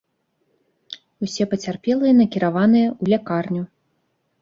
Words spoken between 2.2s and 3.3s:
накіраваныя ў